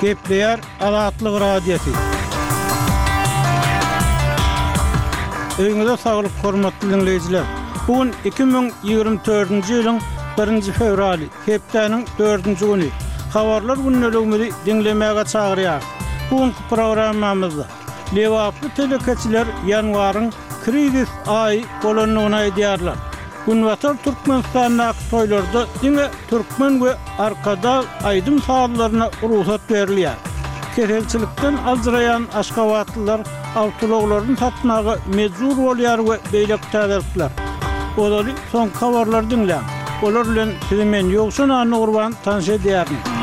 [0.00, 1.90] Kepler Alaatlı Radyosu.
[5.58, 7.44] Öňüňizde sagly hormatly dinleýijiler.
[7.88, 9.98] Bu gün 2024-nji ýylyň
[10.36, 12.88] 1-nji fevraly, Kepleriň 4-nji güni.
[13.32, 15.80] Habarlar günnäligini dinlemäge çagyrýar.
[16.30, 17.64] Bu gün programmamyzda
[18.16, 20.32] Lewaplı telekatçylar ýanwaryň
[20.64, 22.98] kredit aý bolanyny aýdýarlar.
[23.46, 30.16] Günwatar Türkmenistan'da toylarda dinä türkmen we arkada aydym saallaryna ruhsat berilýär.
[30.76, 33.20] Kerelçilikden azrayan aşgabatlar
[33.56, 37.30] awtologlaryny tapmagy mezur bolýar we beýlek täzeler.
[37.98, 39.64] Olary soň kawarlardan bilen,
[40.02, 43.15] olar bilen silmen ýoksun anyň urwan tanşy diýärler.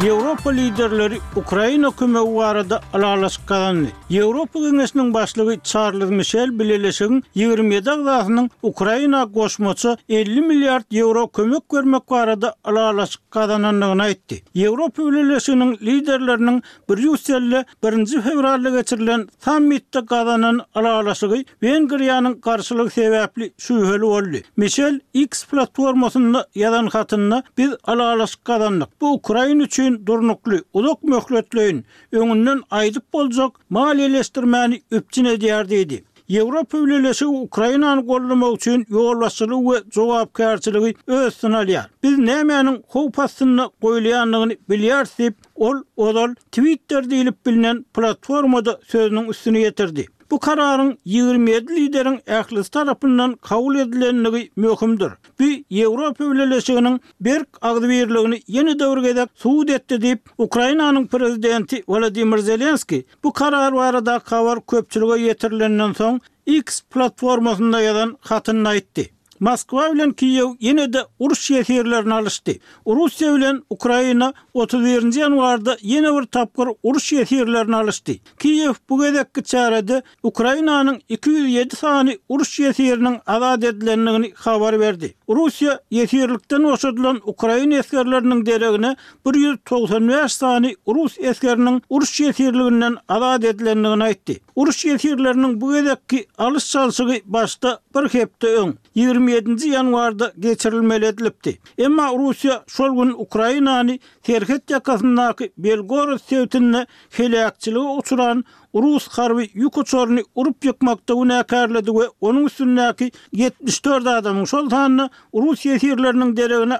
[0.00, 3.80] Европа лидерлери Украина көмөк барада алалашкан.
[4.08, 12.04] Европа кеңесинин башлыгы Чарльз Мишель билелешин 20 дагдасынын Украина кошмочу 50 миллиард евро көмөк көрмөк
[12.08, 14.40] барада алалашканын айтты.
[14.54, 24.40] Европа билелешинин лидерлеринин Брюсселде 1 февралда кечирилген саммитте каданын алалашыгы Венгриянын каршылык себепли сүйөлү болду.
[24.56, 28.88] Мишель X платформасында ядан хатынына биз алалашканык.
[28.98, 31.80] Бу Украина үчүн ýüzün durnukly, uzak möhletleýin,
[32.12, 36.04] öňünden aýdyp boljak mal elestirmäni üpçine diýerdi idi.
[36.30, 41.88] Ýewropa ýüleleşi Ukrainany gollamak üçin ýolbaşçylygy we jogapkärçiligi öz sunalýar.
[42.02, 50.06] Biz nämeniň howpasyny goýulýanlygyny bilýärsip, ol ol Twitterde ilip bilinen platformada sözünün üstüne ýetirdi.
[50.30, 55.12] Bu kararın 27 liderin ähli tarapından kabul edilenligi möhümdir.
[55.40, 55.44] Bu
[55.78, 63.74] Yevropa öwrelesiginiň berk agdywerligini ýene döwürgede suwd etdi diýip Ukrainanyň prezidenti Volodymyr Zelenski bu karar
[63.80, 69.04] barada kavar köpçülige ýetirilenden soň X platformasynda yadan hatyny aýtdy.
[69.40, 72.58] Moskwa bilen Kiyew ýene de uruş şeýerlerini alyşdy.
[72.86, 78.18] Russiýa bilen Ukraina 31-nji ýanwarda ýene bir tapgyr uruş şeýerlerini alyşdy.
[78.38, 85.14] Kiyev bu gädäkki çäredi Ukrainanyň 207 sany uruş şeýerleriniň azad edilenligini habar berdi.
[85.28, 94.36] Russiýa ýeýerlikden oşadylan Ukraina eskerleriniň deregine 195 sany urus eskeriniň uruş şeýerliginden azad edilenligini aýtdy.
[94.56, 98.48] Uruş şeýerleriniň bu gädäkki alyş çalşygy başda bir hepde
[98.94, 101.58] 20 27-nji ýanwarda geçirilmeli edilipdi.
[101.78, 106.86] Emma Russiýa şol gün Ukrainany terhet ýakasyndaky Belgorod sewtinne
[107.16, 114.68] helakçylygy uçuran Rus harbi ýok urup ýokmakda we ve we onuň üstündäki 74 adam şol
[114.70, 116.78] tanny Russiýa ýerleriniň derewine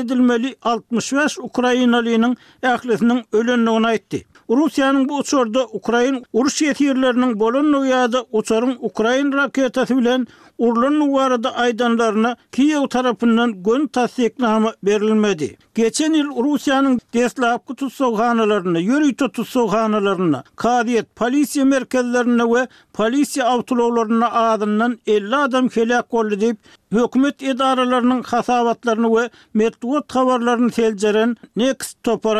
[0.00, 4.24] edilmeli 65 Ukrainalynyň ählisiniň ölenligini aýtdy.
[4.56, 10.26] Rusiyanın bu uçorda Ukrayn urus yetirlerinin bolunlu yada uçorun Ukrayn raketası bilen
[10.58, 15.56] urlun uvarada aydanlarına Kiyev tarafından gön tasdiknamı verilmedi.
[15.74, 24.30] Geçen yıl Rusiyanın deslap kutu soğhanalarına, yürü tutu soğhanalarına, kadiyet polisiya merkezlerine ve polisiya avtulolarına
[24.32, 26.58] adından 50 adam kelak kolli deyip
[26.92, 32.36] Hökümet edaralarının hasavatlarını ve metuot havarlarını selceren Next Topor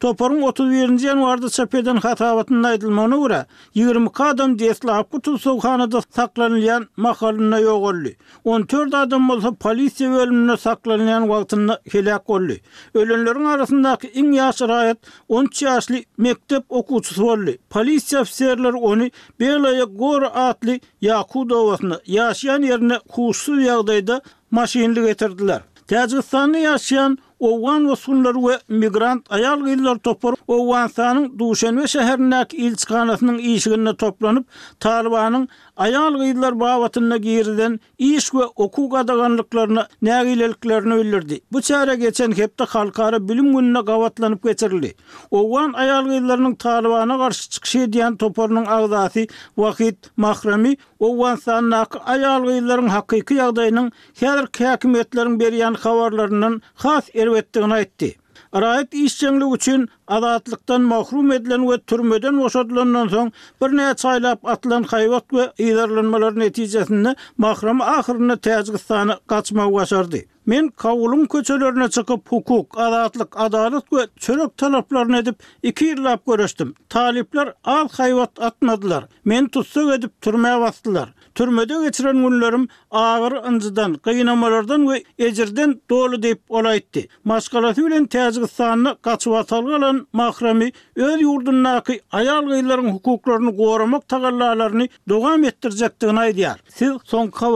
[0.00, 3.40] Toparın 31-nji ýanwarda çap eden aýdylmagyna görä,
[3.74, 8.12] 20 adam Deslap Kutul sowhanada saklanylan mahallyna ýogaldy.
[8.44, 12.56] 14 adam bolsa polisiýa bölümine saklanylan wagtyna helak boldy.
[12.94, 17.54] Ölenleriň arasyndaky iň ýaş raýat 10 ýaşly mektep okuwçysy boldy.
[17.70, 19.10] Polisiýa ofiserler ony
[19.40, 25.60] Belaya Gor atly Yakudowasyna ýaşaýan ýerine kuşsuz ýagdaýda maşinli getirdiler.
[25.90, 33.96] Täjikistanly ýaşaýan Owan wasullar we migrant ayal gyllar toparyp Owan sanyň Duşanbe şäherindäki iltikanatynyň işigine
[33.96, 34.44] toplanyp
[34.80, 35.46] Talibanyň
[35.76, 41.40] ayal gyllar bawatyna girilen iş we okuw gadaganlyklaryny nägileliklerini öldürdi.
[41.52, 44.94] Bu çara geçen hepde halkara bilim gününe gawatlanyp geçirildi.
[45.30, 49.24] Owan ayal gyllarynyň Talibana garşy çykyş diýen toparynyň agdaty
[49.56, 53.90] Wahid Mahrami Owan sanyň ayal gyllarynyň hakyky ýagdaýynyň
[54.20, 58.10] her häkimetleriň berýän habarlarynyň has serw etdigini aýtdy.
[58.52, 63.30] Araýet işçiliği üçin azatlykdan mahrum edilen we türmeden boşadylandan soň
[63.62, 70.20] bir näçe çaýlap atlan haýwat we ýerlenmeler netijesinde mahrum ahyryna Täjikistana gaçmagy başardy.
[70.46, 76.74] Men kawulum köçelerine çıkıp hukuk, adatlık, adalet ve çörek talaplarını edip iki yıl lap görüştüm.
[76.88, 79.04] Talipler al hayvat atmadılar.
[79.24, 81.14] Men tutsuk edip türmeye bastılar.
[81.34, 86.70] Türmede geçiren günlerim ağır ıncıdan, kıynamalardan ve ecirden dolu deyip olaydı.
[86.80, 87.08] etti.
[87.24, 95.44] Maskalatı bilen tezgıstanına kaçı vatalı olan mahremi, öz yurdunnaki ayal gıyların hukuklarını korumak tagallalarını doğam
[95.44, 96.56] ettirecektiğine ideal.
[96.68, 97.46] Siz son ka